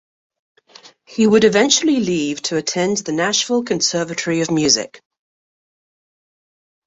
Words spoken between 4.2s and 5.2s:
of Music.